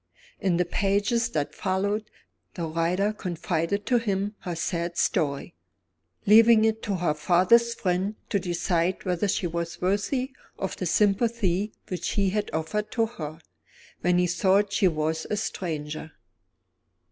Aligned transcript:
In 0.39 0.57
the 0.57 0.65
pages 0.65 1.29
that 1.29 1.53
followed, 1.53 2.09
the 2.55 2.65
writer 2.65 3.13
confided 3.13 3.85
to 3.85 3.99
him 3.99 4.33
her 4.39 4.55
sad 4.55 4.97
story; 4.97 5.53
leaving 6.25 6.65
it 6.65 6.81
to 6.81 6.95
her 6.95 7.13
father's 7.13 7.75
friend 7.75 8.15
to 8.29 8.39
decide 8.39 9.05
whether 9.05 9.27
she 9.27 9.45
was 9.45 9.79
worthy 9.79 10.31
of 10.57 10.75
the 10.77 10.87
sympathy 10.87 11.71
which 11.87 12.13
he 12.13 12.31
had 12.31 12.49
offered 12.51 12.89
to 12.93 13.05
her, 13.05 13.41
when 13.99 14.17
he 14.17 14.25
thought 14.25 14.73
she 14.73 14.87
was 14.87 15.27
a 15.29 15.37
stranger. 15.37 16.13